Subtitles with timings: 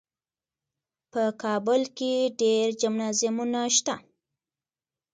[1.11, 3.95] په کابل کې ډېر جمنازیمونه شته.